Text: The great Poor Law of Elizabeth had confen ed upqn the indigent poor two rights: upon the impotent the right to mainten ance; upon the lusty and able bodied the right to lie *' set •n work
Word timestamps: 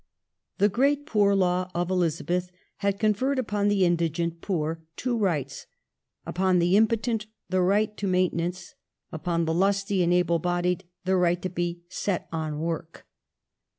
The 0.57 0.67
great 0.67 1.05
Poor 1.05 1.35
Law 1.35 1.69
of 1.75 1.91
Elizabeth 1.91 2.51
had 2.77 2.97
confen 2.99 3.33
ed 3.37 3.45
upqn 3.45 3.69
the 3.69 3.85
indigent 3.85 4.41
poor 4.41 4.81
two 4.95 5.15
rights: 5.15 5.67
upon 6.25 6.57
the 6.57 6.75
impotent 6.75 7.27
the 7.51 7.61
right 7.61 7.95
to 7.97 8.07
mainten 8.07 8.41
ance; 8.41 8.73
upon 9.11 9.45
the 9.45 9.53
lusty 9.53 10.01
and 10.01 10.11
able 10.11 10.39
bodied 10.39 10.85
the 11.05 11.17
right 11.17 11.39
to 11.43 11.49
lie 11.55 11.75
*' 11.85 11.87
set 12.01 12.31
•n 12.31 12.57
work 12.57 13.05